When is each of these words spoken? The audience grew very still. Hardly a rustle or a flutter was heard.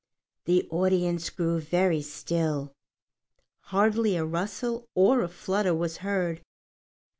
The 0.45 0.67
audience 0.71 1.29
grew 1.29 1.59
very 1.59 2.01
still. 2.01 2.73
Hardly 3.65 4.15
a 4.17 4.25
rustle 4.25 4.87
or 4.95 5.21
a 5.21 5.27
flutter 5.27 5.75
was 5.75 5.97
heard. 5.97 6.41